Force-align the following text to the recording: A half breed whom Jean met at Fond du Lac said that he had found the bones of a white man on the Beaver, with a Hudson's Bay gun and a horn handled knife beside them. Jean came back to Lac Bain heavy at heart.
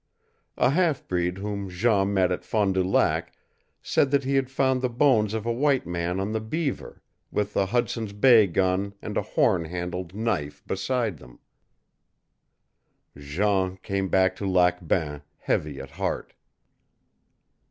A 0.57 0.71
half 0.71 1.07
breed 1.07 1.37
whom 1.37 1.69
Jean 1.69 2.11
met 2.11 2.31
at 2.31 2.43
Fond 2.43 2.73
du 2.73 2.83
Lac 2.83 3.35
said 3.83 4.09
that 4.09 4.23
he 4.23 4.33
had 4.33 4.49
found 4.49 4.81
the 4.81 4.89
bones 4.89 5.35
of 5.35 5.45
a 5.45 5.51
white 5.53 5.85
man 5.85 6.19
on 6.19 6.31
the 6.31 6.39
Beaver, 6.39 7.03
with 7.29 7.55
a 7.55 7.67
Hudson's 7.67 8.11
Bay 8.11 8.47
gun 8.47 8.95
and 8.99 9.15
a 9.15 9.21
horn 9.21 9.65
handled 9.65 10.15
knife 10.15 10.65
beside 10.65 11.19
them. 11.19 11.37
Jean 13.15 13.77
came 13.77 14.09
back 14.09 14.35
to 14.37 14.47
Lac 14.49 14.87
Bain 14.87 15.21
heavy 15.37 15.79
at 15.79 15.91
heart. 15.91 16.33